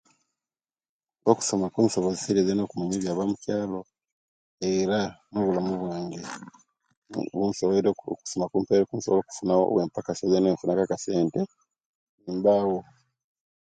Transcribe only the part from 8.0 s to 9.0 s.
okusoma kumpaire okusoma